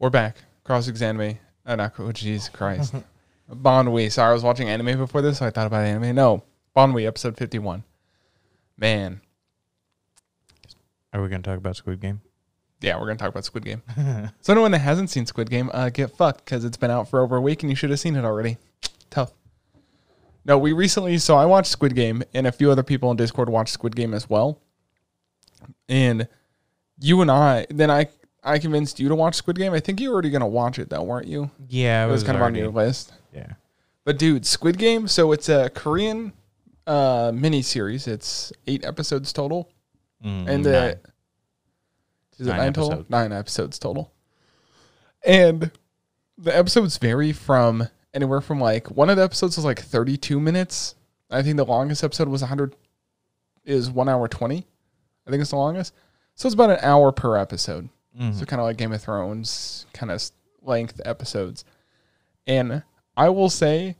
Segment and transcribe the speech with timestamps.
[0.00, 0.38] We're back.
[0.64, 1.38] Cross examine.
[1.66, 2.94] Uh, not oh, Jesus Christ.
[3.50, 4.08] Bon Wee.
[4.08, 6.14] Sorry, I was watching anime before this, so I thought about anime.
[6.14, 6.42] No,
[6.72, 7.84] Bon Wee, episode fifty-one.
[8.78, 9.20] Man,
[11.12, 12.22] Are we gonna talk about Squid Game?
[12.80, 13.82] yeah, we're gonna talk about Squid Game.
[14.40, 17.20] so anyone that hasn't seen Squid Game, uh, get fucked because it's been out for
[17.20, 18.56] over a week and you should have seen it already.
[19.10, 19.34] Tough.
[20.46, 21.18] No, we recently.
[21.18, 24.14] So I watched Squid Game, and a few other people on Discord watched Squid Game
[24.14, 24.62] as well.
[25.90, 26.26] And
[26.98, 28.06] you and I, then I,
[28.42, 29.72] I convinced you to watch Squid Game.
[29.72, 31.50] I think you were already gonna watch it though, weren't you?
[31.68, 33.12] Yeah, It was kind of on your list.
[33.34, 33.52] Yeah.
[34.04, 35.06] But dude, Squid Game.
[35.08, 36.32] So it's a Korean
[36.86, 38.06] uh mini series.
[38.06, 39.70] It's eight episodes total,
[40.24, 40.96] Mm, and the nine.
[42.38, 42.92] is it Nine nine, total?
[42.92, 43.10] episodes.
[43.10, 44.12] Nine episodes total.
[45.24, 45.70] And
[46.38, 50.94] the episodes vary from anywhere from like one of the episodes was like thirty-two minutes.
[51.30, 52.74] I think the longest episode was hundred
[53.64, 54.66] is one hour twenty.
[55.26, 55.94] I think it's the longest.
[56.34, 57.90] So it's about an hour per episode.
[58.18, 58.34] Mhm.
[58.34, 60.22] So kind of like Game of Thrones kind of
[60.62, 61.64] length episodes.
[62.46, 62.82] And
[63.16, 63.96] I will say,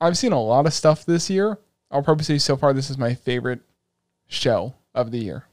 [0.00, 1.58] I've seen a lot of stuff this year.
[1.90, 3.60] I'll probably say so far this is my favorite
[4.26, 5.46] show of the year,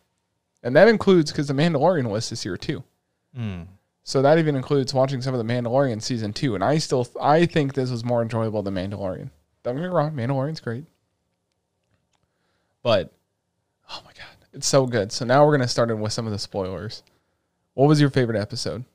[0.64, 2.84] and that includes because The Mandalorian was this year too.
[3.38, 3.67] Mm.
[4.03, 7.45] So that even includes watching some of The Mandalorian season two, and I still I
[7.45, 9.30] think this was more enjoyable than Mandalorian.
[9.64, 10.84] Don't get me wrong, Mandalorian's great,
[12.84, 13.12] but
[13.89, 15.12] oh my god, it's so good.
[15.12, 17.02] So now we're gonna start in with some of the spoilers.
[17.76, 18.86] What was your favorite episode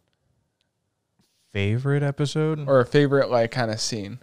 [1.53, 2.67] Favorite episode?
[2.69, 4.19] or a favorite like kind of scene?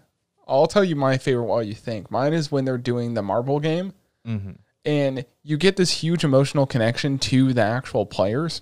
[0.47, 2.09] I'll tell you my favorite while you think.
[2.09, 3.93] Mine is when they're doing the marble game
[4.25, 4.51] mm-hmm.
[4.83, 8.61] and you get this huge emotional connection to the actual players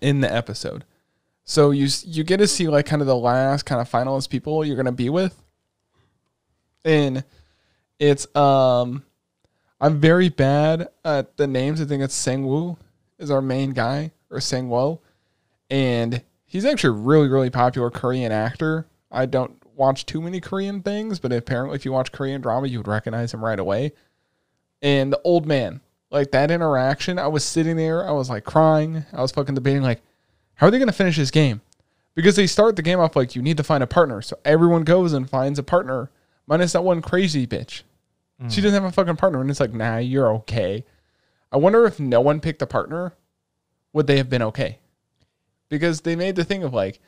[0.00, 0.84] in the episode.
[1.44, 4.64] So you you get to see like kind of the last kind of finalist people
[4.64, 5.42] you're gonna be with,
[6.84, 7.24] and
[7.98, 9.04] it's um,
[9.80, 11.80] I'm very bad at the names.
[11.80, 12.78] I think it's Sangwoo
[13.18, 15.00] is our main guy or Sangwo,
[15.70, 18.86] and he's actually a really really popular Korean actor.
[19.10, 22.78] I don't watch too many Korean things, but apparently if you watch Korean drama, you
[22.78, 23.92] would recognize him right away.
[24.82, 29.04] And the old man like that interaction i was sitting there i was like crying.
[29.12, 30.00] I was fucking debating like
[30.54, 31.60] how are they going to finish this game?
[32.14, 34.22] Because they start the game off like you need to find a partner.
[34.22, 36.10] So everyone goes and finds a partner
[36.46, 37.82] minus that one crazy bitch.
[38.48, 38.66] She hmm.
[38.66, 40.84] doesn't have a fucking partner and it's like nah you're okay.
[41.50, 43.14] I wonder if no one picked a partner
[43.94, 44.78] would they have been okay?
[45.70, 47.00] Because they made the thing of like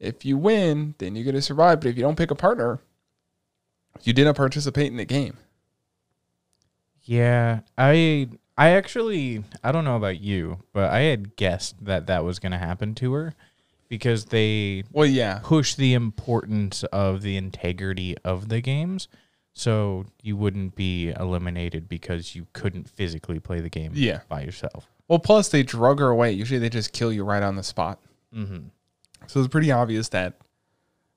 [0.00, 2.80] if you win then you get to survive but if you don't pick a partner
[4.02, 5.36] you didn't participate in the game.
[7.04, 12.24] Yeah, I I actually I don't know about you, but I had guessed that that
[12.24, 13.34] was going to happen to her
[13.88, 15.40] because they well yeah.
[15.42, 19.08] push the importance of the integrity of the games
[19.54, 24.20] so you wouldn't be eliminated because you couldn't physically play the game Yeah.
[24.28, 24.88] by yourself.
[25.08, 26.32] Well, plus they drug her away.
[26.32, 28.00] Usually they just kill you right on the spot.
[28.34, 28.70] Mhm.
[29.26, 30.34] So it's pretty obvious that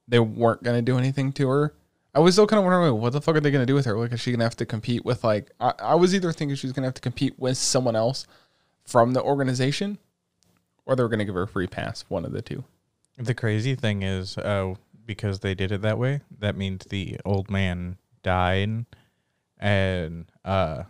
[0.08, 1.74] they weren't gonna do anything to her.
[2.14, 3.86] I was still kind of wondering, like, what the fuck are they gonna do with
[3.86, 3.98] her?
[3.98, 5.52] Like, is she gonna have to compete with like?
[5.60, 8.26] I, I was either thinking she was gonna have to compete with someone else
[8.86, 9.98] from the organization,
[10.86, 12.06] or they were gonna give her a free pass.
[12.08, 12.64] One of the two.
[13.18, 14.76] The crazy thing is, uh,
[15.06, 18.86] because they did it that way, that means the old man died,
[19.60, 20.84] and uh,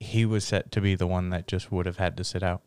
[0.00, 2.62] he was set to be the one that just would have had to sit out.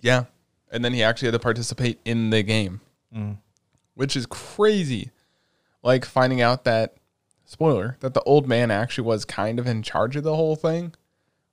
[0.00, 0.24] Yeah,
[0.70, 2.80] and then he actually had to participate in the game,
[3.14, 3.36] Mm.
[3.94, 5.10] which is crazy.
[5.82, 6.94] Like finding out that
[7.44, 10.94] spoiler that the old man actually was kind of in charge of the whole thing,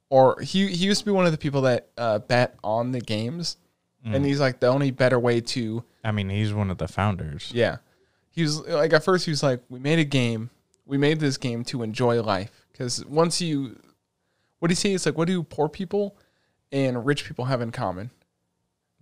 [0.10, 3.02] or he he used to be one of the people that uh, bet on the
[3.02, 3.58] games,
[4.06, 7.52] and he's like the only better way to I mean, he's one of the founders.
[7.54, 7.78] yeah.
[8.29, 10.50] He was like at first he was like we made a game,
[10.85, 13.79] we made this game to enjoy life because once you,
[14.59, 14.94] what do you say?
[14.94, 16.17] It's like what do poor people
[16.72, 18.12] and rich people have in common?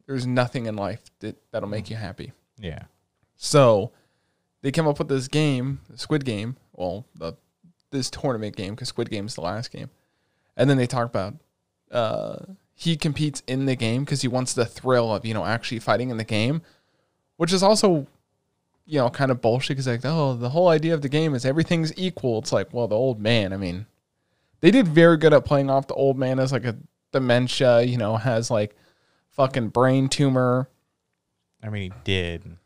[0.05, 2.31] There's nothing in life that that'll make you happy.
[2.57, 2.83] Yeah.
[3.35, 3.91] So
[4.61, 6.57] they came up with this game, the Squid Game.
[6.73, 7.33] Well, the
[7.91, 9.89] this tournament game because Squid Game is the last game,
[10.55, 11.35] and then they talk about
[11.91, 12.37] uh,
[12.73, 16.09] he competes in the game because he wants the thrill of you know actually fighting
[16.09, 16.61] in the game,
[17.37, 18.07] which is also
[18.87, 21.45] you know kind of bullshit because like oh the whole idea of the game is
[21.45, 22.39] everything's equal.
[22.39, 23.53] It's like well the old man.
[23.53, 23.85] I mean,
[24.61, 26.77] they did very good at playing off the old man as like a
[27.11, 27.81] dementia.
[27.81, 28.75] You know has like
[29.29, 30.69] fucking brain tumor.
[31.61, 32.57] I mean, he did.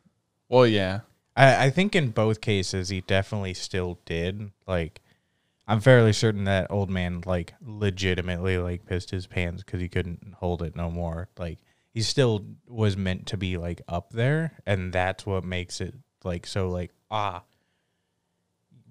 [0.47, 1.01] Well, yeah.
[1.35, 4.51] I, I think in both cases he definitely still did.
[4.67, 5.01] Like,
[5.67, 10.35] I'm fairly certain that old man like legitimately like pissed his pants because he couldn't
[10.37, 11.29] hold it no more.
[11.37, 11.59] Like,
[11.93, 16.45] he still was meant to be like up there, and that's what makes it like
[16.47, 17.43] so like ah,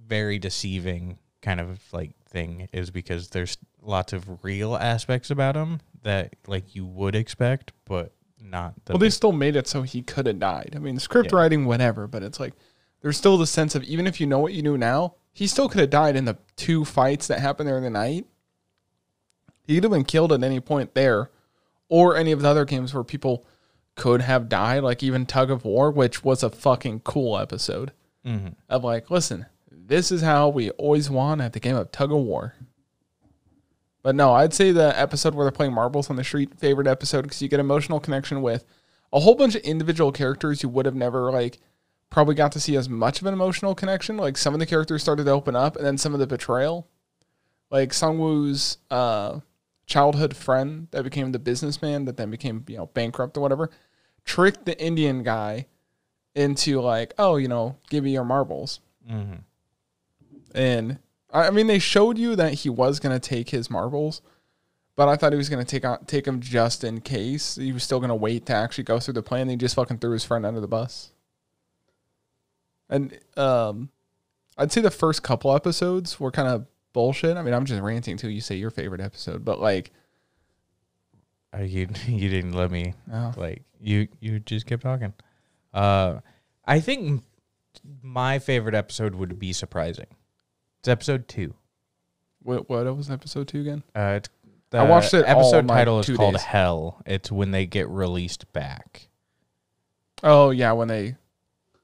[0.07, 5.81] very deceiving kind of like thing is because there's lots of real aspects about him
[6.03, 8.13] that like you would expect, but
[8.43, 10.73] not the well, they still made it so he could have died.
[10.75, 11.39] I mean, script Yeah.
[11.39, 12.55] writing, whatever, but it's like
[13.03, 15.69] there's still the sense of even if you know what you knew now, he still
[15.69, 18.27] could have died in the two fights that happened there in the night.
[19.67, 21.31] He could have been killed at any point there,
[21.89, 23.47] or any of the other games where people
[24.01, 27.93] could have died, like even Tug of War, which was a fucking cool episode
[28.27, 28.55] Mhm.
[28.69, 32.19] of like, listen, this is how we always won at the game of Tug of
[32.19, 32.55] War.
[34.03, 37.23] But no, I'd say the episode where they're playing marbles on the street, favorite episode
[37.23, 38.65] because you get emotional connection with
[39.13, 41.59] a whole bunch of individual characters you would have never like
[42.09, 44.17] probably got to see as much of an emotional connection.
[44.17, 46.89] Like some of the characters started to open up, and then some of the betrayal,
[47.71, 49.41] like Sungwoo's uh,
[49.87, 53.71] childhood friend that became the businessman that then became you know bankrupt or whatever,
[54.31, 55.67] tricked the Indian guy
[56.37, 58.79] into like, oh, you know, give me your marbles.
[59.11, 59.41] Mhm.
[60.55, 60.99] And
[61.33, 64.23] I mean, they showed you that he was gonna take his marbles,
[64.95, 67.57] but I thought he was gonna take on take them just in case.
[67.57, 69.49] He was still gonna wait to actually go through the plan.
[69.49, 71.11] He just fucking threw his friend under the bus.
[72.89, 73.91] And um,
[74.57, 77.37] I'd say the first couple episodes were kind of bullshit.
[77.37, 79.91] I mean, I'm just ranting till you say your favorite episode, but like,
[81.57, 85.13] Uh, you you didn't let me oh, like you you just kept talking.
[85.75, 86.21] Uh,
[86.65, 87.23] I think
[88.03, 90.07] my favorite episode would be surprising.
[90.81, 91.55] It's episode two.
[92.43, 93.83] what what was episode two again?
[93.95, 94.29] Uh, it's,
[94.71, 96.45] the I watched it Episode in, like, title is two called days.
[96.45, 97.03] Hell.
[97.05, 99.09] It's when they get released back.
[100.23, 101.17] Oh yeah, when they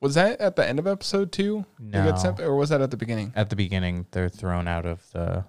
[0.01, 1.65] was that at the end of episode two?
[1.81, 3.33] No, get sent, or was that at the beginning?
[3.35, 5.45] at the beginning they're thrown out of the.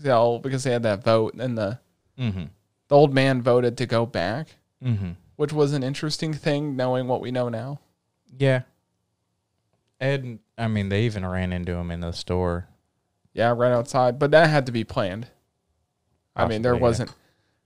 [0.00, 1.78] Yeah, all- because they had that vote and the
[2.18, 2.44] Mm-hmm.
[2.94, 5.12] The old man voted to go back, Mm-hmm.
[5.36, 7.80] which was an interesting thing knowing what we know now.
[8.38, 8.62] Yeah.
[9.98, 12.68] And I mean, they even ran into him in the store.
[13.32, 15.26] Yeah, right outside, but that had to be planned.
[16.36, 17.12] I mean, there wasn't.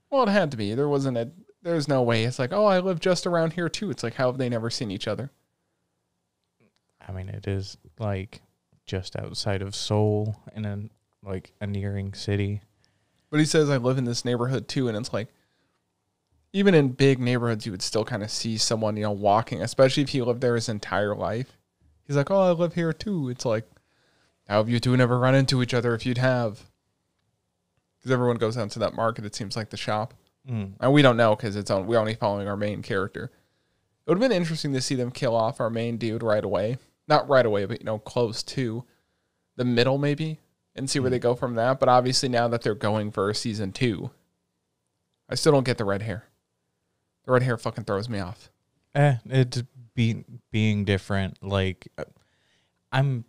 [0.09, 0.73] Well, it had to be.
[0.73, 1.29] There wasn't a.
[1.61, 2.23] There's no way.
[2.23, 3.91] It's like, oh, I live just around here too.
[3.91, 5.29] It's like, how have they never seen each other?
[7.07, 8.41] I mean, it is like
[8.87, 10.79] just outside of Seoul in a
[11.23, 12.61] like a nearing city.
[13.29, 15.27] But he says I live in this neighborhood too, and it's like,
[16.51, 20.03] even in big neighborhoods, you would still kind of see someone, you know, walking, especially
[20.03, 21.57] if he lived there his entire life.
[22.07, 23.29] He's like, oh, I live here too.
[23.29, 23.65] It's like,
[24.47, 26.61] how have you two never run into each other if you'd have?
[27.97, 29.25] Because everyone goes out to that market.
[29.25, 30.15] It seems like the shop.
[30.49, 30.73] Mm.
[30.79, 33.25] And we don't know because it's on, we're only following our main character.
[33.25, 36.77] It would have been interesting to see them kill off our main dude right away.
[37.07, 38.85] Not right away, but you know, close to
[39.55, 40.39] the middle maybe,
[40.79, 41.79] and see where they go from that.
[41.79, 44.09] But obviously, now that they're going for season two,
[45.29, 46.25] I still don't get the red hair.
[47.25, 48.49] The red hair fucking throws me off.
[48.95, 49.61] Eh, it's
[49.93, 51.43] be, being different.
[51.43, 52.05] Like, uh,
[52.91, 53.25] I'm,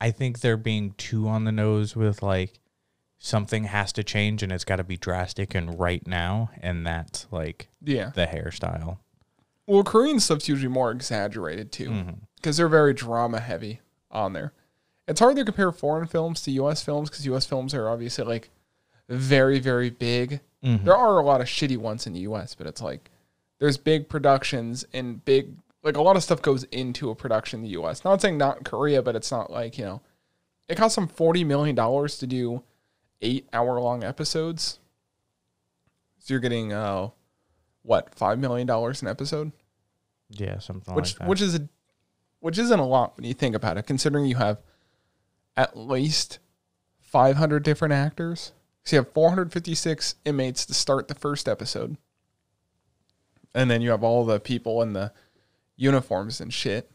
[0.00, 2.60] I think they're being too on the nose with like
[3.18, 7.26] something has to change and it's got to be drastic and right now, and that's
[7.32, 8.10] like Yeah.
[8.14, 8.98] the hairstyle.
[9.66, 12.04] Well, Korean stuff's usually more exaggerated too.
[12.36, 13.80] Because they're very drama heavy
[14.12, 14.52] on there.
[15.08, 16.82] It's hard to compare foreign films to U.S.
[16.82, 17.46] films because U.S.
[17.46, 18.50] films are obviously like
[19.08, 20.40] very, very big.
[20.64, 20.84] Mhm.
[20.84, 23.10] There are a lot of shitty ones in the U.S., but it's like
[23.58, 27.64] there's big productions and big like a lot of stuff goes into a production in
[27.64, 28.04] the U.S.
[28.04, 30.00] Not saying not Korea, but it's not like you know
[30.68, 32.64] it costs them forty million dollars to do
[33.22, 34.80] eight hour long episodes.
[36.18, 37.10] So you're getting uh
[37.82, 39.52] what five million dollars an episode
[40.30, 41.28] Yeah, something which like that.
[41.28, 41.68] which is a
[42.40, 44.58] which isn't a lot when you think about it, considering you have
[45.56, 46.38] at least
[47.00, 48.52] 500 different actors.
[48.84, 51.96] So you have 456 inmates to start the first episode,
[53.54, 55.12] and then you have all the people in the
[55.76, 56.90] uniforms and shit.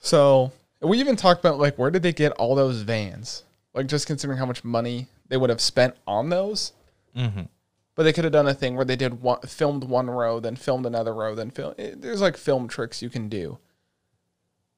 [0.00, 3.44] So we even talked about like where did they get all those vans?
[3.72, 6.72] Like just considering how much money they would have spent on those.
[7.16, 7.48] Mhm.
[7.94, 10.56] But they could have done a thing where they did one, filmed one row, then
[10.56, 11.74] filmed another row, then film.
[11.78, 13.58] It, there's like film tricks you can do.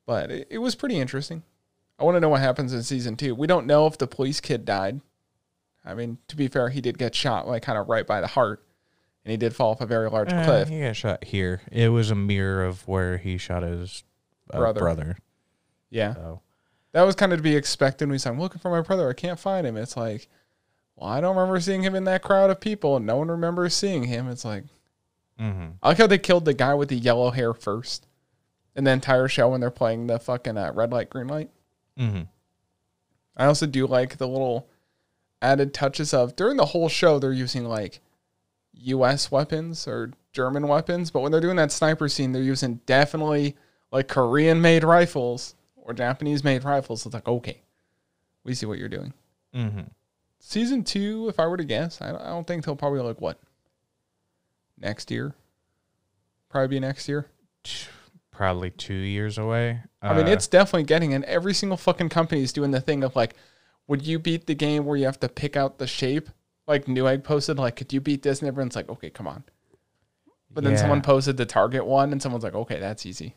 [0.07, 1.43] But it, it was pretty interesting.
[1.99, 3.35] I want to know what happens in season two.
[3.35, 5.01] We don't know if the police kid died.
[5.85, 8.27] I mean, to be fair, he did get shot like kind of right by the
[8.27, 8.65] heart,
[9.25, 10.69] and he did fall off a very large Eh, cliff.
[10.69, 11.61] He got shot here.
[11.71, 14.03] It was a mirror of where he shot his
[14.53, 14.81] uh, Brother.
[14.81, 15.17] brother.
[15.91, 16.41] Yeah, So
[16.93, 18.09] that was kind of to be expected.
[18.09, 19.09] We said, "I'm looking for my brother.
[19.09, 20.29] I can't find him." It's like,
[20.97, 23.75] well, I don't remember seeing him in that crowd of people, and no one remembers
[23.75, 24.29] seeing him.
[24.29, 24.65] It's like,
[25.39, 25.69] mm-hmm.
[25.83, 28.07] I like how they killed the guy with the yellow hair first,
[28.75, 31.51] and the entire show when they're playing the fucking uh, red light, green light.
[31.97, 32.23] Hmm
[33.37, 34.69] I also do like the little
[35.43, 38.01] added touches of during the whole show they're using like
[38.73, 39.31] U.S.
[39.31, 43.57] weapons or German weapons, but when they're doing that sniper scene, they're using definitely
[43.93, 47.05] like Korean-made rifles or Japanese-made rifles.
[47.07, 47.63] It's like okay,
[48.45, 49.13] we see what you're doing.
[49.53, 49.81] hmm
[50.39, 53.21] Season two, if I were to guess, I don't, I don't think they'll probably like
[53.21, 53.39] what
[54.79, 55.35] next year.
[56.51, 57.27] Probably be next year.
[58.35, 59.81] Probably two years away.
[60.03, 63.05] I mean, Uh, it's definitely getting, and every single fucking company is doing the thing
[63.05, 63.35] of like,
[63.87, 66.29] would you beat the game where you have to pick out the shape?
[66.67, 68.41] Like Newegg posted, like, could you beat this?
[68.41, 69.45] And everyone's like, okay, come on.
[70.51, 70.81] But then yeah.
[70.81, 73.35] someone posted the Target one, and someone's like, okay, that's easy.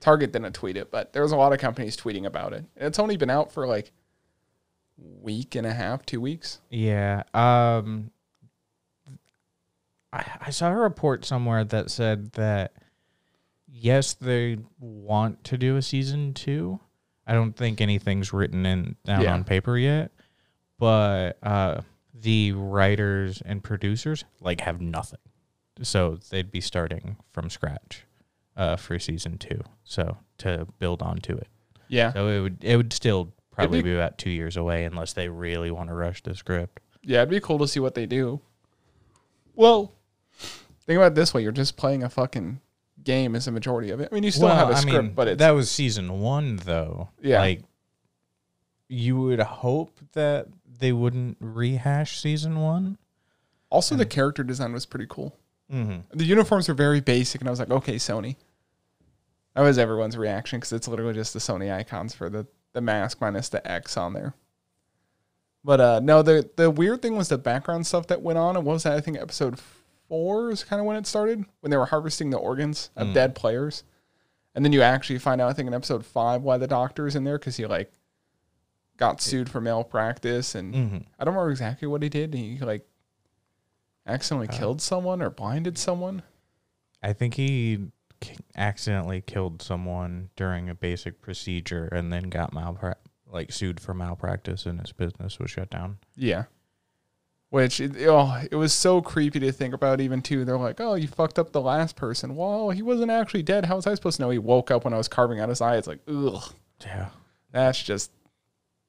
[0.00, 2.64] Target didn't tweet it, but there was a lot of companies tweeting about it.
[2.76, 3.92] And it's only been out for like
[4.98, 6.60] week and a half, two weeks.
[6.70, 7.22] Yeah.
[7.32, 8.10] Um
[10.12, 12.72] I, I saw a report somewhere that said that
[13.78, 16.80] yes, they want to do a season two.
[17.26, 19.34] I don't think anything's written in down Yeah.
[19.34, 20.12] on paper yet.
[20.78, 21.80] But uh
[22.14, 25.20] the writers and producers like have nothing.
[25.82, 28.04] So they'd be starting from scratch
[28.56, 29.60] uh for season two.
[29.84, 31.48] So to build onto it.
[31.88, 32.12] Yeah.
[32.12, 35.28] So it would it would still probably be- be about two years away unless they
[35.28, 36.80] really want to rush the script.
[37.02, 38.40] Yeah, it'd be cool to see what they do.
[39.54, 39.92] Well,
[40.86, 42.60] think about it this way: you're just playing a fucking
[43.06, 44.10] game is the majority of it.
[44.12, 46.56] I mean, you still have a I script, mean, but it's that was season one
[46.56, 47.08] though.
[47.22, 47.40] Yeah.
[47.40, 47.62] Like
[48.88, 50.48] you would hope that
[50.78, 52.98] they wouldn't rehash season one.
[53.70, 55.34] also the character design was pretty cool.
[55.72, 56.16] Mm-hmm.
[56.18, 58.36] The uniforms were very basic, and I was like, okay, Sony.
[59.54, 63.22] That was everyone's reaction because it's literally just the Sony icons for the the mask
[63.22, 64.34] minus the X on there.
[65.64, 68.54] But uh no, the the weird thing was the background stuff that went on.
[68.56, 68.92] And what was that?
[68.92, 69.58] I think episode
[70.08, 73.14] four is kind of when it started when they were harvesting the organs of Mm.
[73.14, 73.84] dead players,
[74.54, 77.16] and then you actually find out I think in episode five why the doctor is
[77.16, 77.92] in there because he like
[78.96, 80.96] got sued for malpractice and Mm-hmm.
[81.18, 82.32] I don't remember exactly what he did.
[82.34, 82.86] He like
[84.06, 86.22] accidentally Uh, killed someone or blinded someone.
[87.02, 87.88] I think he
[88.56, 92.94] accidentally killed someone during a basic procedure and then got malpra-
[93.30, 95.98] like sued for malpractice and his business was shut down.
[96.14, 96.44] Yeah.
[97.50, 100.00] Which it, oh, it was so creepy to think about.
[100.00, 103.44] Even too, they're like, "Oh, you fucked up the last person." Well, he wasn't actually
[103.44, 103.66] dead.
[103.66, 105.60] How was I supposed to know he woke up when I was carving out his
[105.60, 105.76] eye?
[105.76, 106.52] It's like, ugh,
[106.84, 107.10] Yeah.
[107.52, 108.10] that's just,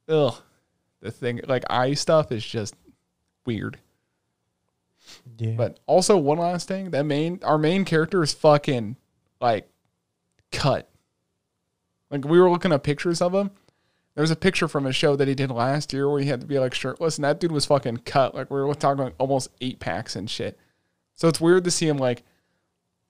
[0.09, 0.35] ugh.
[1.01, 2.75] The thing, like eye stuff, is just
[3.45, 3.77] weird.
[5.37, 5.51] Yeah.
[5.51, 8.95] But also, one last thing: that main, our main character is fucking
[9.39, 9.69] like
[10.51, 10.89] cut.
[12.09, 13.51] Like we were looking at pictures of him.
[14.17, 16.41] There was a picture from a show that he did last year where he had
[16.41, 18.33] to be like shirtless, and that dude was fucking cut.
[18.33, 20.57] Like we were talking like almost eight packs and shit.
[21.13, 22.23] So it's weird to see him like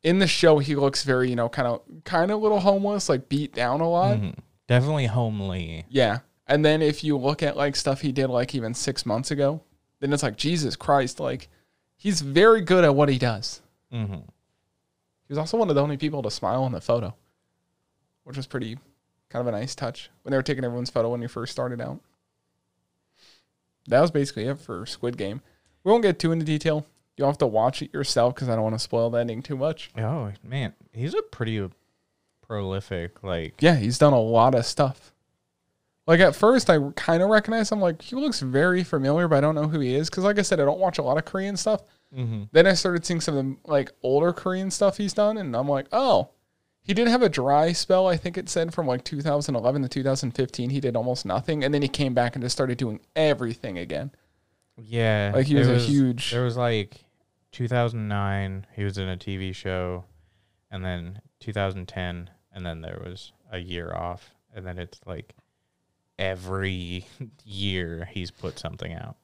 [0.04, 0.60] in the show.
[0.60, 3.90] He looks very, you know, kind of, kind of little homeless, like beat down a
[3.90, 4.18] lot.
[4.18, 4.36] Mhm.
[4.68, 5.86] Definitely homely.
[5.88, 6.20] Yeah.
[6.46, 9.62] And then if you look at like stuff he did like even six months ago,
[10.02, 11.48] then it's like Jesus Christ, like
[11.96, 13.62] he's very good at what he does.
[13.94, 14.14] Mm-hmm.
[14.14, 17.16] He was also one of the only people to smile in the photo,
[18.26, 18.78] which was pretty
[19.30, 21.82] kind of a nice touch when they were taking everyone's photo when you first started
[21.82, 22.00] out.
[23.88, 25.42] That was basically it for Squid Game.
[25.84, 26.86] We won't get too into detail.
[27.16, 29.58] You'll have to watch it yourself because I don't want to spoil the ending too
[29.58, 29.92] much.
[29.98, 31.68] Oh man, he's a pretty
[32.46, 35.14] prolific like Yeah, he's done a lot of stuff.
[36.06, 37.82] Like at first, I kind of recognized him.
[37.82, 40.42] Like he looks very familiar, but I don't know who he is because, like I
[40.42, 41.82] said, I don't watch a lot of Korean stuff.
[42.16, 42.44] mm-hmm.
[42.54, 45.68] Then I started seeing some of the like older Korean stuff he's done, and I'm
[45.68, 46.30] like, oh,
[46.88, 48.08] he did have a dry spell.
[48.08, 51.82] I think it said from like 2011 to 2015, he did almost nothing, and then
[51.82, 54.12] he came back and just started doing everything again.
[54.82, 57.04] Yeah, Like, he there was a huge- There was like
[57.52, 58.66] 2009.
[58.76, 60.06] He was in a TV show,
[60.72, 65.34] and then 2010, and then there was a year off, and then it's like
[66.20, 67.06] every
[67.44, 69.18] year he's put something out.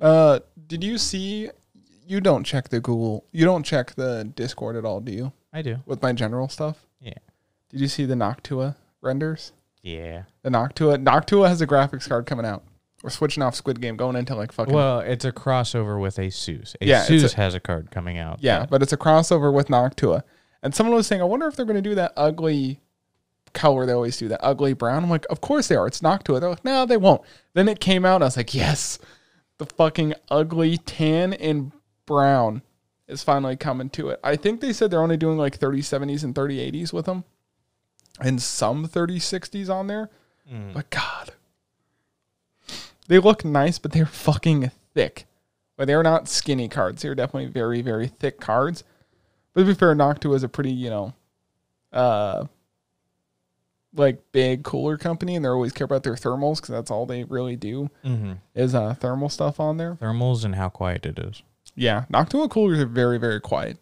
[0.00, 1.50] Uh, did you see?
[2.06, 3.24] You don't check the Google.
[3.32, 5.32] You don't check the Discord at all, do you?
[5.52, 5.78] I do.
[5.86, 6.84] With my general stuff.
[7.00, 7.14] Yeah.
[7.70, 9.52] Did you see the Noctua renders?
[9.82, 10.24] Yeah.
[10.42, 11.02] The Noctua.
[11.02, 12.62] Noctua has a graphics card coming out.
[13.02, 14.74] We're switching off Squid Game, going into like fucking.
[14.74, 16.76] Well, it's a crossover with Asus.
[16.82, 18.38] Yeah, Asus a- has a card coming out.
[18.42, 20.22] yeah, that- but it's a crossover with Noctua.
[20.62, 22.80] And someone was saying, I wonder if they're going to do that ugly
[23.54, 25.02] color they always do, that ugly brown.
[25.02, 25.86] I'm like, of course they are.
[25.86, 26.38] It's Noctua.
[26.40, 27.22] They're like, no, they won't.
[27.54, 28.20] Then it came out.
[28.20, 28.98] I was like, yes,
[29.56, 31.72] the fucking ugly tan and
[32.04, 32.60] brown
[33.10, 34.20] is finally coming to it.
[34.24, 37.24] I think they said they're only doing like 3070s and 3080s with them,
[38.20, 40.10] and some 3060s on there.
[40.50, 40.72] Mm.
[40.74, 41.32] But God,
[43.08, 45.26] they look nice, but they're fucking thick.
[45.76, 47.02] But they're not skinny cards.
[47.02, 48.84] They're definitely very, very thick cards.
[49.54, 51.14] But to be fair, Noctua is a pretty, you know,
[51.92, 52.44] uh,
[53.94, 57.24] like big cooler company, and they always care about their thermals because that's all they
[57.24, 58.38] really do Mhm.
[58.54, 59.96] is uh thermal stuff on there.
[59.96, 61.42] Thermals and how quiet it is.
[61.74, 63.78] Yeah, Noctua coolers are very, very quiet,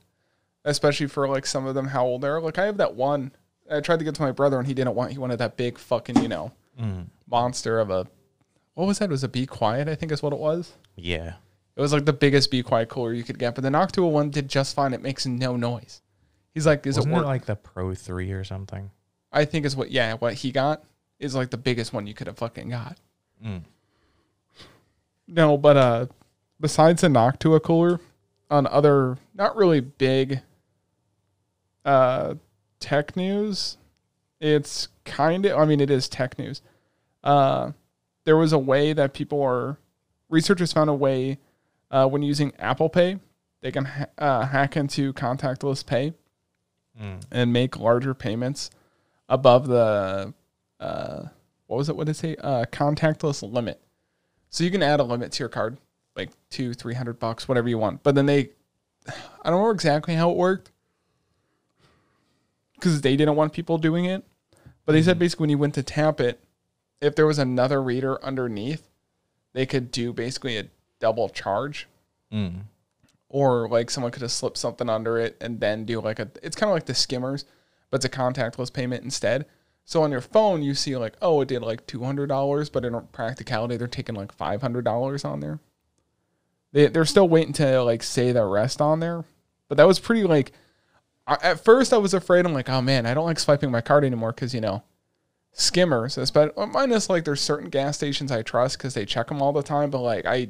[0.64, 2.40] especially for like some of them how old they are.
[2.40, 3.32] Like I have that one.
[3.70, 5.12] I tried to get to my brother, and he didn't want.
[5.12, 7.06] He wanted that big fucking, you know, Mm.
[7.28, 8.06] monster of a.
[8.74, 9.06] What was that?
[9.06, 9.88] It was a Be Quiet?
[9.88, 10.74] I think is what it was.
[10.96, 11.34] Yeah.
[11.76, 14.30] It was like the biggest Be Quiet cooler you could get, but the Noctua one
[14.30, 14.92] did just fine.
[14.94, 16.00] It makes no noise.
[16.54, 18.90] He's like, is Wasn't it it like the Pro Three or something?
[19.32, 20.84] I think is what yeah, what he got
[21.18, 22.96] is like the biggest one you could have fucking got.
[23.44, 23.62] Mm.
[25.26, 26.06] No, but uh
[26.60, 28.00] besides the Noctua cooler,
[28.50, 30.40] on other not really big
[31.84, 32.34] uh
[32.80, 33.76] tech news,
[34.40, 36.62] it's kind of I mean it is tech news.
[37.22, 37.72] Uh
[38.24, 39.78] there was a way that people are
[40.28, 41.38] researchers found a way
[41.90, 43.18] uh when using Apple Pay,
[43.62, 46.12] they can ha- uh, hack into contactless pay
[47.00, 47.22] Mm.
[47.30, 48.70] and make larger payments
[49.28, 50.34] above the
[50.80, 51.22] uh
[51.68, 53.80] what was it what did it say uh contactless limit
[54.50, 55.76] so you can add a limit to your card
[56.18, 58.02] like two three hundred bucks whatever you want.
[58.02, 58.50] But then they
[59.08, 59.12] i
[59.44, 60.70] don't remember exactly how it worked
[62.74, 64.24] because they didn't want people doing it.
[64.84, 66.40] But they said basically when you went to tap it
[67.00, 68.88] if there was another reader underneath
[69.52, 70.64] they could do basically a
[71.00, 71.88] double charge.
[72.30, 72.64] Mm.
[73.30, 76.54] or like someone could have slipped something under it and then do like a it's
[76.54, 77.46] kind of like the skimmers
[77.90, 79.46] but it's a contactless payment instead.
[79.86, 83.78] So on your phone you see like oh it did like $200 but in practicality
[83.78, 85.58] they're taking like $500 on there
[86.72, 89.24] they, they're still waiting to like say the rest on there
[89.68, 90.52] but that was pretty like
[91.26, 93.80] I, at first i was afraid i'm like oh man i don't like swiping my
[93.80, 94.82] card anymore because you know
[95.52, 99.52] skimmers especially minus like there's certain gas stations i trust because they check them all
[99.52, 100.48] the time but like i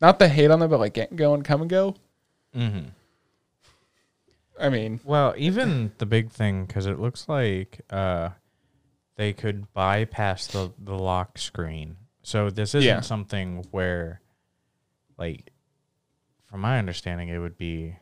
[0.00, 1.94] not the hate on them but like get and go and come and go
[2.56, 2.90] Mm-hmm.
[4.60, 8.28] I mean, Well, even the big thing because it looks like uh,
[9.16, 11.96] they could bypass the the lock screen.
[12.22, 13.00] So this isn't Yeah.
[13.00, 14.20] something where,
[15.18, 15.50] like,
[16.54, 17.96] from my understanding, it would be.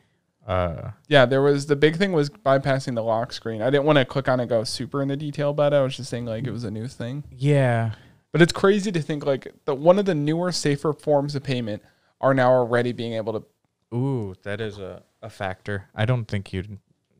[0.47, 3.62] Uh, yeah, there was the big thing was bypassing the lock screen.
[3.62, 5.76] I didn't want to click on it go super into detail about it.
[5.76, 7.25] I was just saying like it was a new thing.
[7.35, 7.92] yeah,
[8.30, 11.82] But it's crazy to think like the one of the newer, safer forms of payment
[12.21, 13.97] are now already being able to.
[13.97, 15.88] Ooh, that is a, a factor.
[15.94, 16.76] I don't think you'd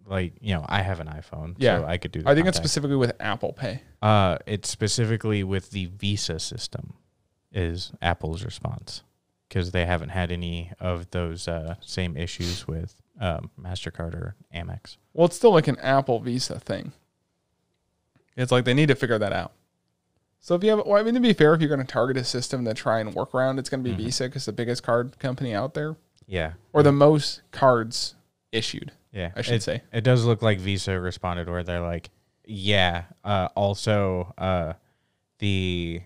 [0.07, 1.79] like, you know, I have an iPhone, Yeah.
[1.81, 2.23] so I could do.
[2.27, 3.81] I think it's specifically with Apple Pay.
[4.03, 6.93] Uh, it's specifically with the Visa system,
[7.53, 9.03] is Apple's response
[9.53, 14.97] because they haven't had any of those uh, same issues with um, Mastercard or Amex.
[15.13, 16.93] Well, it's still like an Apple Visa thing.
[18.35, 19.53] It's like they need to figure that out.
[20.41, 22.17] So if you have, well, I mean, to be fair, if you're going to target
[22.17, 24.07] a system to try and work around, it's going to be Mhm.
[24.07, 28.15] Visa because the biggest card company out there, Yeah, or the most cards
[28.53, 28.91] issued.
[29.13, 29.33] yeah.
[29.37, 29.83] I should it, say.
[29.93, 32.09] it does look like Visa responded where they're like,
[32.47, 33.05] yeah.
[33.23, 34.73] Uh, also, uh,
[35.41, 36.01] the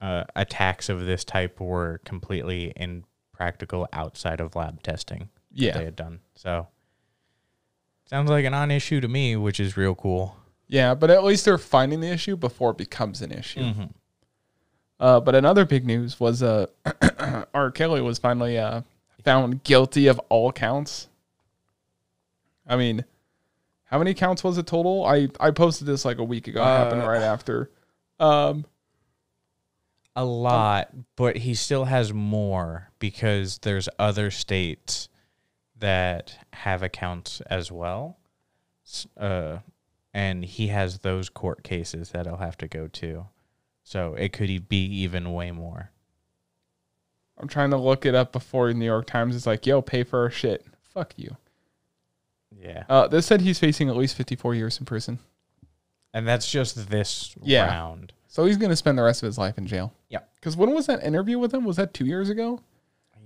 [0.00, 5.28] uh, attacks of this type were completely impractical outside of lab testing.
[5.52, 6.20] Yeah, they had done.
[6.34, 6.68] So
[8.04, 10.36] sounds like a non-issue to me, which is real cool.
[10.68, 13.60] Yeah, but at least they're finding the issue before it becomes an issue.
[13.60, 13.84] Mm-hmm.
[15.00, 16.66] Uh, but another big news was uh,
[17.54, 17.70] R.
[17.70, 18.82] Kelly was finally uh,
[19.24, 21.08] found guilty of all counts.
[22.66, 23.04] I mean,
[23.84, 25.06] how many counts was it total?
[25.06, 26.60] I, I posted this like a week ago.
[26.60, 27.70] It happened Uh, right after.
[28.20, 28.66] Um,
[30.20, 35.08] A lot, but he still has more because there's other states
[35.78, 38.18] that have accounts as well.
[39.16, 39.58] Uh,
[40.12, 43.26] and he has those court cases that he'll have to go to.
[43.84, 45.92] So it could be even way more.
[47.38, 50.20] I'm trying to look it up before New York Times is like, yo, pay for
[50.22, 50.66] our shit.
[50.92, 51.36] Fuck you.
[52.60, 52.84] Yeah.
[52.88, 55.20] Uh, this said he's facing at least 54 years in prison.
[56.12, 57.68] And that's just this Yeah.
[57.68, 58.12] round.
[58.28, 59.94] So he's going to spend the rest of his life in jail.
[60.10, 60.20] Yeah.
[60.36, 61.64] Because when was that interview with him?
[61.64, 62.60] Was that two years ago?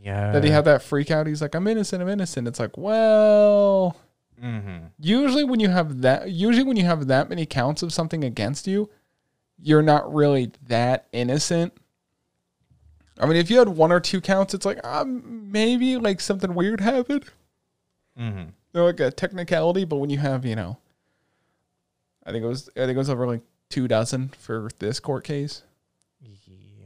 [0.01, 0.33] Yeah.
[0.33, 1.27] that he had that freak out.
[1.29, 2.49] He's like, I'm innocent, I'm innocent.
[2.49, 3.97] It's like, well,
[4.43, 4.87] Mm-hmm.
[4.99, 8.67] usually when you have that, usually when you have that many counts of something against
[8.67, 8.91] you,
[9.61, 11.73] you're not really that innocent.
[13.21, 16.55] I mean, if you had one or two counts, it's like, um, maybe like something
[16.55, 17.25] weird happened.
[18.19, 18.49] Mm-hmm.
[18.73, 20.79] They're like a technicality, but when you have, you know,
[22.27, 25.25] I think it was, I think it was over like two dozen for this court
[25.25, 25.63] case.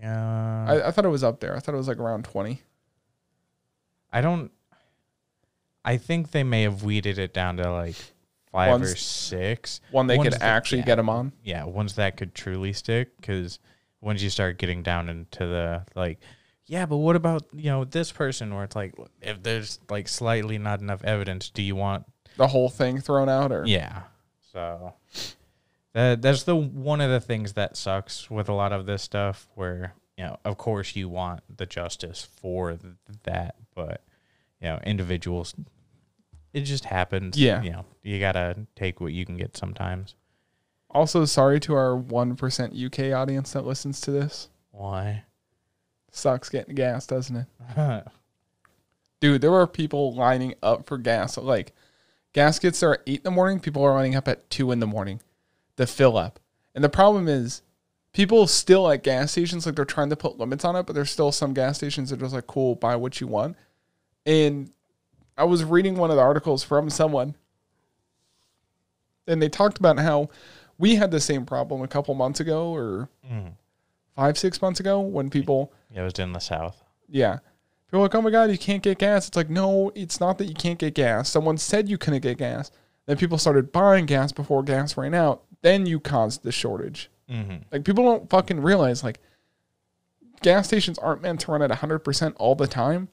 [0.00, 0.66] Yeah.
[0.68, 1.56] I, I thought it was up there.
[1.56, 2.62] I thought it was like around 20.
[4.12, 4.52] I don't.
[5.84, 7.96] I think they may have weeded it down to like
[8.52, 9.80] five or six.
[9.90, 10.84] One they Ones could that- actually yeah.
[10.86, 11.32] get him on.
[11.42, 13.16] Yeah, ones that could truly stick.
[13.20, 13.58] Because
[14.00, 16.20] once you start getting down into the like,
[16.66, 18.54] yeah, but what about you know this person?
[18.54, 22.04] Where it's like, if there's like slightly not enough evidence, do you want?
[22.36, 24.02] The whole thing thrown out, or Yeah.
[24.52, 24.94] So
[25.96, 29.48] that that's the one of the things that sucks with a lot of this stuff.
[29.54, 34.02] Where you know, of course, you want the justice for th- that, but
[34.60, 35.54] you know, individuals,
[36.52, 37.38] it just happens.
[37.38, 37.62] Yeah.
[37.62, 40.14] You know, you gotta take what you can get sometimes.
[40.90, 44.50] Also, sorry to our 1% UK audience that listens to this.
[44.72, 45.24] Why?
[46.10, 47.46] Sucks getting gas, doesn't it?
[49.20, 51.38] Dude, there were people lining up for gas.
[51.38, 51.72] Like
[52.34, 53.60] gas gets there at eight in the morning.
[53.60, 55.20] People are lining up at two in the morning
[55.76, 56.40] to fill up.
[56.74, 57.62] And the problem is
[58.12, 61.10] people still at gas stations, like they're trying to put limits on it, but there's
[61.10, 63.56] still some gas stations that are just like, cool, buy what you want.
[64.24, 64.70] And
[65.36, 67.36] I was reading one of the articles from someone,
[69.26, 70.30] and they talked about how
[70.78, 73.52] we had the same problem a couple months ago or mm.
[74.14, 76.82] five, six months ago when people, Yeah, it was in the south.
[77.08, 77.38] yeah,
[77.88, 79.28] people like, oh my God, you can't get gas.
[79.28, 81.28] It's like, no, it's not that you can't get gas.
[81.28, 82.70] Someone said you couldn't get gas.
[83.06, 85.42] Then people started buying gas before gas ran out.
[85.66, 87.10] Then you caused the shortage.
[87.28, 87.56] Mm-hmm.
[87.72, 89.18] Like people don't fucking realize like
[90.40, 93.08] gas stations aren't meant to run at 100% all the time.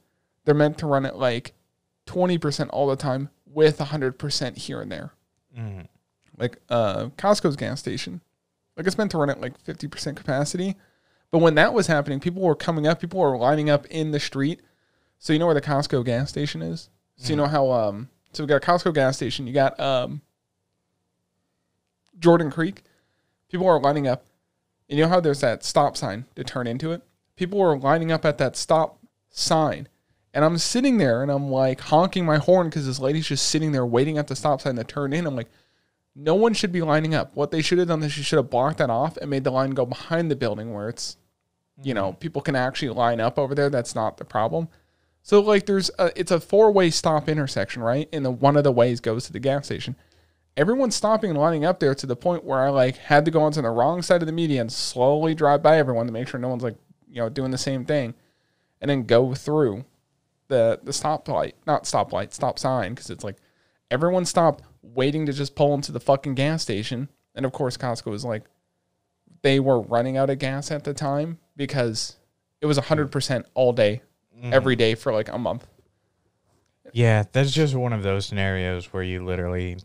[0.46, 1.54] They're meant to run at like
[2.06, 5.14] 20% all the time with 100% here and there.
[5.58, 5.82] Mm-hmm.
[6.38, 8.22] Like uh Costco's gas station.
[8.78, 10.76] Like it's meant to run at like 50% capacity.
[11.32, 14.20] But when that was happening, people were coming up, people were lining up in the
[14.20, 14.62] street.
[15.18, 16.92] So you know where the Costco gas station is?
[17.16, 20.22] So you know how um so we got a Costco gas station, you got um
[22.24, 22.84] Jordan Creek.
[23.50, 24.26] People are lining up.
[24.90, 27.02] And you know how there's that stop sign to turn into it?
[27.36, 28.98] People were lining up at that stop
[29.30, 29.88] sign.
[30.34, 33.72] And I'm sitting there and I'm like honking my horn because this lady's just sitting
[33.72, 35.28] there waiting at the stop sign to turn in.
[35.28, 35.50] I'm like,
[36.16, 37.36] no one should be lining up.
[37.36, 39.52] What they should have done is she should have blocked that off and made the
[39.52, 41.18] line go behind the building where it's,
[41.84, 42.20] you know, mm-hmm.
[42.20, 43.70] people can actually line up over there.
[43.70, 44.70] That's not the problem.
[45.22, 48.08] So like, there's a, it's a four way stop intersection, right?
[48.14, 49.96] And the one of the ways goes to the gas station.
[50.56, 53.42] Everyone's stopping and lining up there to the point where I like had to go
[53.42, 56.50] onto the wrong side of the median, slowly drive by everyone to make sure no
[56.50, 56.76] one's like,
[57.08, 58.14] you know, doing the same thing,
[58.80, 59.86] and then go through
[60.48, 63.38] the the stoplight, not stoplight, stop sign, because it's like
[63.90, 67.10] everyone stopped waiting to just pull into the fucking gas station.
[67.36, 68.44] And of course, Costco was like,
[69.42, 72.18] they were running out of gas at the time because
[72.62, 74.02] it was 100% all day,
[74.36, 74.54] mm-hmm.
[74.54, 75.68] every day for like a month.
[76.92, 79.78] Yeah, that's just one of those scenarios where you literally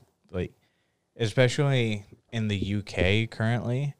[1.18, 3.94] especially in the UK currently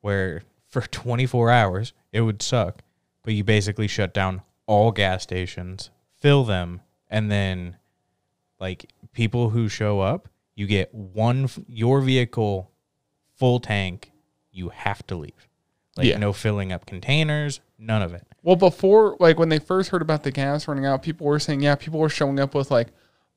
[0.00, 2.82] where for 24 hours it would suck,
[3.22, 5.90] but you basically shut down all gas stations,
[6.20, 7.76] fill them, and then
[8.60, 12.70] like people who show up, you get one your vehicle
[13.36, 14.12] full tank,
[14.52, 15.48] you have to leave.
[15.96, 16.18] Like Yeah.
[16.18, 18.26] no filling up containers, none of it.
[18.42, 21.62] Well, before, like when they first heard about the gas running out, people were saying,
[21.62, 22.88] yeah, people were showing up with like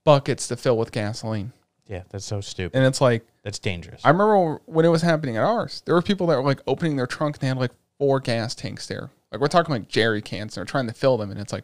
[0.04, 1.54] buckets to fill with gasoline.
[1.88, 2.78] Yeah, that's so stupid.
[2.78, 4.02] And it's like, That's dangerous.
[4.04, 6.98] I remember when it was happening at ours, there were people that were like opening
[6.98, 9.10] their trunk and they had like four gas tanks there.
[9.32, 11.32] Like we're talking like jerry cans and they're trying to fill them.
[11.32, 11.64] And it's like,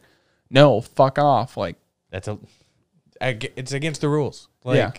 [0.50, 1.56] no, fuck off.
[1.56, 1.76] Like,
[2.10, 2.38] That's a.
[3.20, 4.48] It's against the rules.
[4.64, 4.92] Like, Yeah.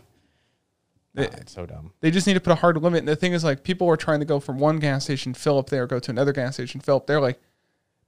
[1.14, 1.94] Nah, it's so dumb.
[2.02, 3.00] they just need to put a hard limit.
[3.00, 5.58] And the thing is, like, people are trying to go from one gas station, fill
[5.58, 7.22] up there, go to another gas station, fill up there.
[7.22, 7.40] Like,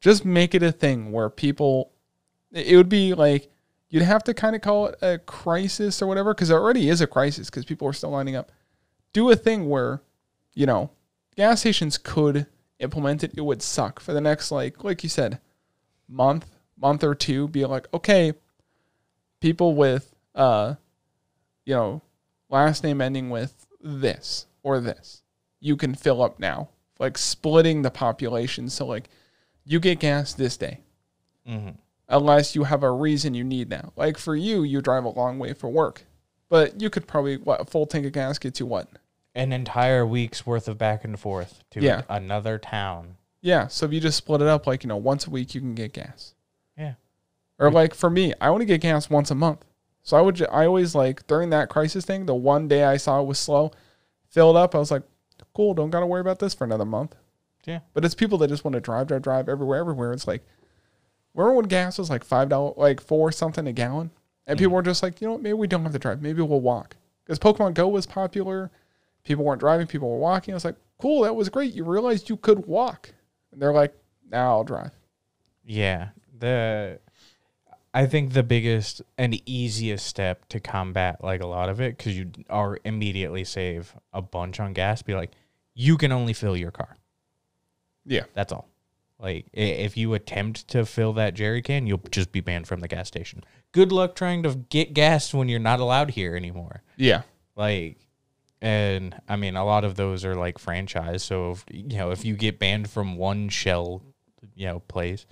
[0.01, 1.91] just make it a thing where people,
[2.51, 3.49] it would be like,
[3.89, 7.01] you'd have to kind of call it a crisis or whatever, because it already is
[7.01, 8.51] a crisis because people are still lining up.
[9.13, 10.01] Do a thing where,
[10.53, 10.91] you know,
[11.35, 12.47] gas stations could
[12.79, 13.33] implement it.
[13.35, 15.39] It would suck for the next, like, like you said,
[16.07, 16.47] month,
[16.79, 17.47] month or two.
[17.47, 18.33] Be like, okay,
[19.39, 20.75] people with, uh,
[21.65, 22.01] you know,
[22.49, 25.23] last name ending with this or this,
[25.59, 26.69] you can fill up now.
[26.99, 28.69] Like splitting the population.
[28.69, 29.09] So like
[29.63, 30.79] you get gas this day.
[31.47, 31.71] Mm-hmm.
[32.09, 33.91] Unless you have a reason you need now.
[33.95, 36.03] Like for you, you drive a long way for work.
[36.49, 38.87] But you could probably what a full tank of gas gets you what?
[39.35, 42.03] An entire week's worth of back and forth to Yeah.
[42.09, 43.17] another town.
[43.41, 43.67] Yeah.
[43.67, 45.75] So if you just split it up like, you know, once a week you can
[45.75, 46.33] get gas.
[46.77, 46.93] Yeah.
[47.59, 49.65] Or like for me, I only get gas once a month.
[50.03, 53.19] So I would, I always like during that crisis thing, the one day I saw
[53.19, 53.71] it was slow,
[54.29, 54.73] filled up.
[54.73, 55.03] I was like,
[55.53, 57.15] cool, don't got to worry about this for another month.
[57.65, 57.79] Yeah.
[57.93, 60.13] But it's people that just want to drive, drive, drive everywhere, everywhere.
[60.13, 60.45] It's like,
[61.37, 64.11] remember when gas was like five dollars, like four something a gallon,
[64.45, 64.59] and mm.
[64.59, 66.61] people were just like, you know, what, maybe we don't have to drive, maybe we'll
[66.61, 66.95] walk.
[67.23, 68.71] Because Pokemon Go was popular,
[69.23, 70.53] people weren't driving, people were walking.
[70.53, 71.73] I was like, cool, that was great.
[71.73, 73.13] You realized you could walk,
[73.51, 73.93] and they're like,
[74.29, 74.91] now I'll drive.
[75.65, 76.09] Yeah.
[76.39, 76.99] The
[77.93, 82.17] I think the biggest and easiest step to combat like a lot of it because
[82.17, 85.01] you are immediately save a bunch on gas.
[85.01, 85.31] Be like,
[85.73, 86.95] you can only fill your car.
[88.05, 88.23] Yeah.
[88.33, 88.69] That's all.
[89.19, 92.87] Like if you attempt to fill that jerry can, you'll just be banned from the
[92.87, 93.43] gas station.
[93.71, 96.83] Good luck trying to get gas when you're not allowed here anymore.
[96.97, 97.23] Yeah.
[97.55, 97.97] Like
[98.61, 102.25] and I mean a lot of those are like franchise, so if, you know, if
[102.25, 104.03] you get banned from one shell,
[104.55, 105.25] you know, place,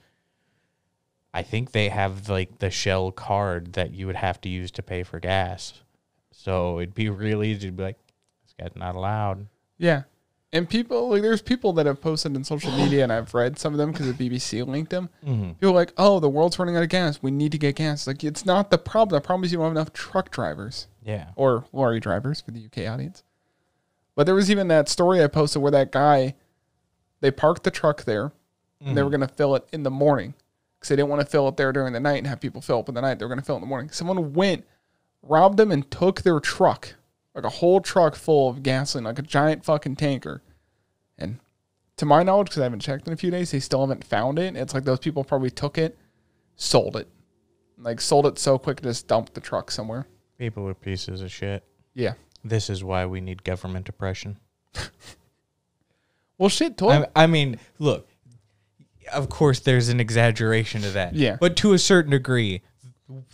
[1.33, 4.83] I think they have like the shell card that you would have to use to
[4.83, 5.73] pay for gas.
[6.31, 7.97] So it'd be really easy to be like,
[8.43, 9.47] this guy's not allowed.
[9.77, 10.03] Yeah.
[10.55, 13.73] And people like there's people that have posted in social media, and I've read some
[13.73, 15.09] of them because the BBC linked them.
[15.25, 15.51] Mm-hmm.
[15.53, 17.19] People are like, "Oh, the world's running out of gas.
[17.21, 19.17] We need to get gas." Like it's not the problem.
[19.17, 21.27] The problem is you don't have enough truck drivers Yeah.
[21.35, 23.23] or lorry drivers for the UK audience.
[24.15, 26.35] But there was even that story I posted where that guy,
[27.19, 28.31] they parked the truck there,
[28.79, 30.35] and they were going to fill it in the morning
[30.79, 32.79] because they didn't want to fill it there during the night and have people fill
[32.79, 33.19] up in the night.
[33.19, 33.89] They were going to fill it in the morning.
[33.89, 34.63] Someone went,
[35.21, 36.95] robbed them, and took their truck,
[37.35, 40.41] like a whole truck full of gasoline, like a giant fucking tanker.
[41.17, 41.39] And
[41.97, 44.39] to my knowledge, because I haven't checked in a few days, they still haven't found
[44.39, 44.55] it.
[44.55, 45.97] It's like those people probably took it,
[46.55, 47.07] sold it,
[47.77, 50.07] like sold it so quick, just dumped the truck somewhere.
[50.39, 51.63] People are pieces of shit.
[51.93, 52.13] Yeah.
[52.43, 54.37] This is why we need government oppression.
[56.37, 57.11] Well, shit, toilet.
[57.15, 58.09] I, I mean, look,
[59.13, 61.15] of course, there's an exaggeration to that.
[61.15, 61.37] Yeah.
[61.39, 62.61] But to a certain degree,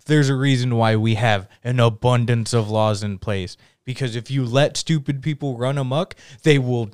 [0.06, 3.58] there's a reason why we have an abundance of laws in place.
[3.86, 6.90] Because if you let stupid people run amok, they will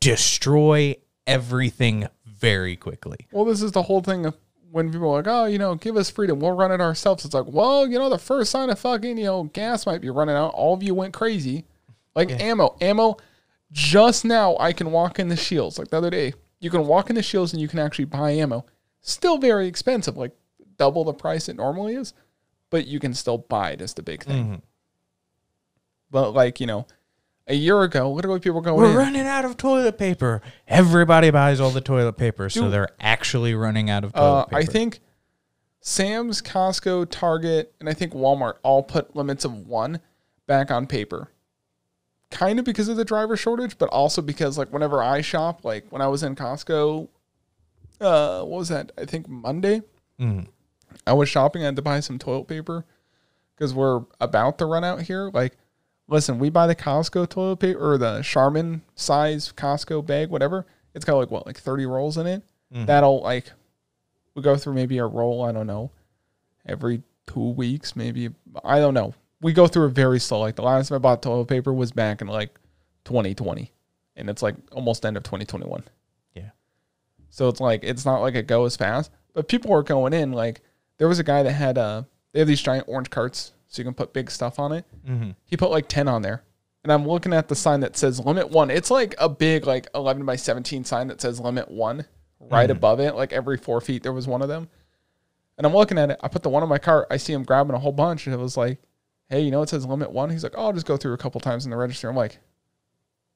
[0.00, 0.94] destroy
[1.26, 3.16] everything very quickly.
[3.32, 4.36] Well, this is the whole thing of
[4.70, 6.38] when people are like, oh, you know, give us freedom.
[6.38, 7.24] We'll run it ourselves.
[7.24, 10.10] It's like, well, you know, the first sign of fucking, you know, gas might be
[10.10, 10.52] running out.
[10.54, 11.64] All of you went crazy.
[12.14, 12.76] Like ammo.
[12.80, 13.16] Ammo,
[13.72, 15.78] just now I can walk in the Scheels.
[15.78, 18.30] Like the other day, you can walk in the Scheels and you can actually buy
[18.32, 18.64] ammo.
[19.00, 20.32] Still very expensive, like
[20.78, 22.12] double the price it normally is,
[22.70, 23.80] but you can still buy it.
[23.80, 24.44] is the big thing.
[24.46, 24.62] Mhm.
[26.10, 26.86] But like, you know,
[27.46, 28.96] a year ago, literally people were going We're in.
[28.96, 30.42] running out of toilet paper.
[30.66, 34.56] Everybody buys all the toilet paper, so they're actually running out of toilet Uh, paper.
[34.56, 35.00] I think
[35.80, 40.00] Sam's, Costco, Target, and I think Walmart all put limits of one
[40.46, 41.30] back on paper.
[42.30, 45.86] Kind of because of the driver shortage, but also because like whenever I shop, like
[45.90, 47.06] when I was in Costco,
[48.00, 48.90] uh, what was that?
[48.98, 49.82] I think Monday.
[50.20, 50.48] Mhm.
[51.06, 51.62] I was shopping.
[51.62, 52.84] I had to buy some toilet paper
[53.54, 55.30] because we're about to run out here.
[55.32, 55.56] Like,
[56.08, 60.66] listen, we buy the Costco toilet paper or the Charmin size Costco bag, whatever.
[60.94, 62.42] It's got like what, like thirty rolls in it.
[62.86, 63.50] That'll like
[64.34, 65.42] we go through maybe a roll.
[65.44, 65.90] I don't know,
[66.66, 68.30] every two weeks, maybe.
[68.64, 69.14] I don't know.
[69.40, 70.40] We go through it very slow.
[70.40, 72.58] Like the last time I bought toilet paper was back in like
[73.04, 73.70] 2020,
[74.16, 75.84] and it's like almost end of 2021.
[76.34, 76.50] Yeah.
[77.30, 80.32] So it's like it's not like it goes fast, but people are going in.
[80.32, 80.60] Like
[80.98, 83.84] there was a guy that had uh they have these giant orange carts, so you
[83.84, 84.84] can put big stuff on it.
[85.06, 85.34] Mhm.
[85.44, 86.42] He put like ten on there,
[86.84, 88.70] and I'm looking at the sign that says limit one.
[88.70, 92.06] It's like a big like 11 by 17 sign that says limit one
[92.40, 93.14] right above it.
[93.14, 94.68] Like every four feet there was one of them,
[95.58, 96.18] and I'm looking at it.
[96.22, 97.06] I put the one on my cart.
[97.10, 98.78] I see him grabbing a whole bunch, and it was like,
[99.28, 100.30] hey, you know it says limit one.
[100.30, 102.08] He's like, oh, I'll just go through a couple times in the register.
[102.08, 102.38] I'm like.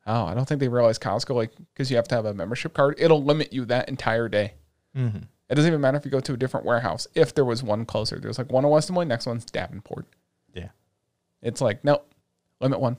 [0.07, 2.73] Oh, I don't think they realize Costco, like, because you have to have a membership
[2.73, 4.55] card, it'll limit you that entire day.
[4.97, 5.25] Mhm.
[5.51, 7.07] It doesn't even matter if you go to a different warehouse.
[7.15, 10.07] If there was one closer, there's like one in West Des Moines, next one's Davenport.
[10.55, 10.69] Yeah.
[11.43, 12.03] It's like no,
[12.61, 12.97] limit one.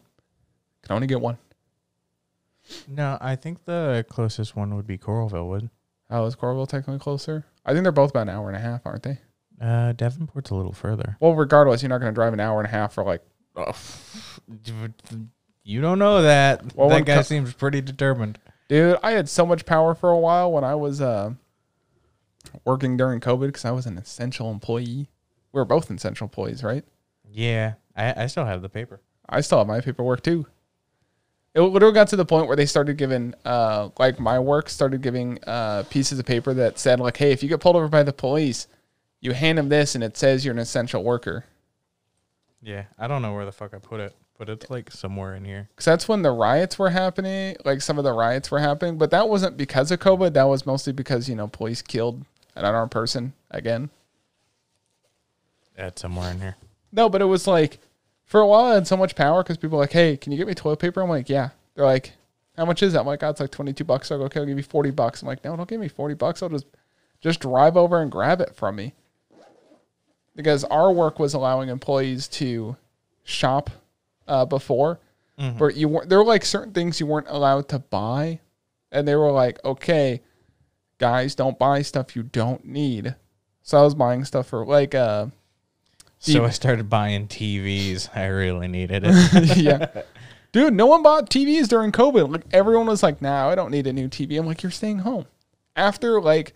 [0.83, 1.37] Can only get one.
[2.87, 5.69] No, I think the closest one would be Coralville would.
[6.09, 7.45] Oh, is Coralville technically closer?
[7.65, 9.19] I think they're both about an hour and a half, aren't they?
[9.59, 11.17] Uh, Davenport's a little further.
[11.19, 13.21] Well, regardless, you're not going to drive an hour and a half for like.
[15.63, 16.75] You don't know that.
[16.75, 18.39] Well, that guy co- seems pretty determined.
[18.67, 21.33] Dude, I had so much power for a while when I was uh,
[22.65, 25.09] working during COVID because I was an essential employee.
[25.51, 26.85] We were both essential employees, right?
[27.31, 28.99] Yeah, I, I still have the paper.
[29.27, 30.45] I still have my paperwork too.
[31.53, 35.01] It literally got to the point where they started giving, uh, like my work started
[35.01, 38.03] giving uh, pieces of paper that said, like, hey, if you get pulled over by
[38.03, 38.67] the police,
[39.19, 41.45] you hand them this and it says you're an essential worker.
[42.61, 45.43] Yeah, I don't know where the fuck I put it, but it's like somewhere in
[45.43, 45.67] here.
[45.71, 48.97] Because that's when the riots were happening, like some of the riots were happening.
[48.97, 50.33] But that wasn't because of COVID.
[50.33, 52.23] That was mostly because, you know, police killed
[52.55, 53.89] an unarmed person again.
[55.75, 56.55] That's somewhere in here.
[56.91, 57.79] No, but it was like
[58.25, 60.37] for a while I had so much power because people were like, "Hey, can you
[60.37, 62.13] get me toilet paper?" I'm like, "Yeah." They're like,
[62.57, 64.45] "How much is that?" I'm like, "Oh, it's like 22 bucks." I go, "Okay, I'll
[64.45, 66.41] give you 40 bucks." I'm like, "No, don't give me 40 bucks.
[66.43, 66.65] I'll just
[67.21, 68.93] just drive over and grab it from me."
[70.35, 72.77] Because our work was allowing employees to
[73.23, 73.69] shop
[74.27, 74.99] uh, before,
[75.57, 76.07] but you weren't.
[76.09, 78.39] There were like certain things you weren't allowed to buy,
[78.91, 80.21] and they were like, "Okay,
[80.99, 83.15] guys, don't buy stuff you don't need."
[83.63, 85.27] So I was buying stuff for like uh
[86.23, 88.15] So I started buying TVs.
[88.15, 89.57] I really needed it.
[89.57, 89.87] yeah.
[90.51, 92.31] Dude, no one bought TVs during COVID.
[92.31, 94.99] Like everyone was like, "Nah, I don't need a new TV." I'm like, "You're staying
[94.99, 95.25] home."
[95.75, 96.53] After like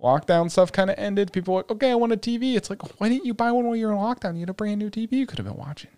[0.00, 3.00] lockdown stuff kind of ended, people were like, "Okay, I want a TV." It's like,
[3.00, 4.34] why didn't you buy one while you were in lockdown?
[4.34, 5.90] You had a brand new TV you could have been watching.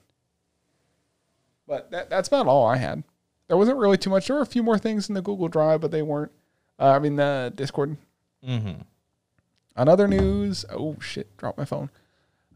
[1.69, 3.05] But that, that's about all I had.
[3.49, 4.27] There wasn't really too much.
[4.27, 6.33] There were a few more things in the Google Drive, but they weren't.
[6.79, 7.97] Uh, I mean, the Discord.
[8.47, 8.81] mm-hmm.
[9.77, 11.90] On other news, oh shit, dropped my phone.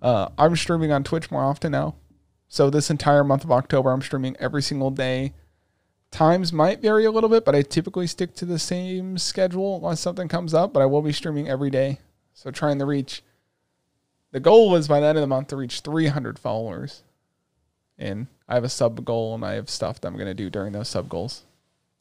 [0.03, 1.97] Uh, I'm streaming on Twitch more often now.
[2.49, 5.35] So this entire month of October, I'm streaming every single day
[6.11, 10.01] Times might vary a little bit, but I typically stick to the same schedule unless
[10.01, 10.73] something comes up.
[10.73, 12.01] But I will be streaming every day.
[12.35, 13.23] So trying to reach.
[14.33, 17.03] The goal is by the end of the month to reach 300 followers.
[17.99, 20.51] And I have a sub goal and I have stuff that I'm going to do
[20.51, 21.45] during those sub goals.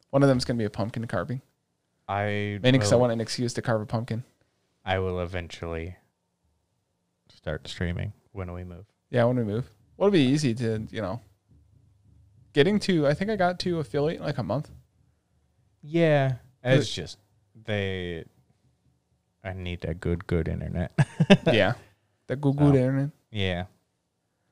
[0.09, 1.41] One of them is going to be a pumpkin carving.
[2.07, 4.23] I Mainly because I want an excuse to carve a pumpkin.
[4.83, 5.97] I will eventually
[7.39, 8.85] start streaming when we move.
[9.09, 9.69] Yeah, when we move.
[9.95, 11.21] Well, it'll be easy to, you know,
[12.51, 14.69] getting to, I think I got to affiliate in like a month.
[15.81, 17.17] Yeah, it's just
[17.65, 18.25] they.
[19.41, 20.91] I need that good, good internet.
[21.53, 21.75] yeah.
[22.27, 22.65] The good So.
[22.75, 23.09] internet.
[23.31, 23.65] yeah.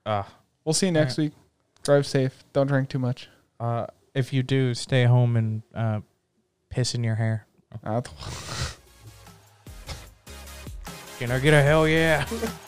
[0.06, 0.24] Uh,
[0.64, 1.34] We'll see you next week.
[1.84, 2.44] Drive safe.
[2.54, 3.28] Don't drink too much.
[3.60, 6.00] uh, if you do, stay home and uh,
[6.70, 7.46] piss in your hair.
[7.84, 8.02] Uh,
[11.20, 12.26] Can I get a hell yeah?